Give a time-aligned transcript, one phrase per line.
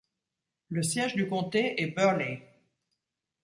[0.69, 2.41] Le siège du comté est Burley.